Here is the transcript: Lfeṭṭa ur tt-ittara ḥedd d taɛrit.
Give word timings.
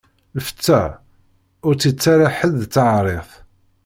Lfeṭṭa 0.37 0.81
ur 1.67 1.73
tt-ittara 1.75 2.27
ḥedd 2.37 2.55
d 2.61 2.63
taɛrit. 2.73 3.31